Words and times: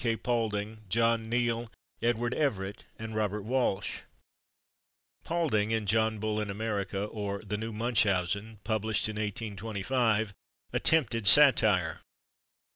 K. 0.03 0.15
Paulding, 0.17 0.79
John 0.89 1.29
Neal, 1.29 1.71
Edward 2.01 2.33
Everett 2.33 2.85
and 2.97 3.13
Robert 3.13 3.43
Walsh. 3.43 4.01
Paulding, 5.23 5.69
in 5.69 5.85
"John 5.85 6.17
Bull 6.17 6.41
in 6.41 6.49
America, 6.49 7.03
or, 7.05 7.39
the 7.43 7.55
New 7.55 7.71
Munchausen," 7.71 8.57
published 8.63 9.07
in 9.07 9.17
1825, 9.17 10.33
attempted 10.73 11.27
satire. 11.27 12.01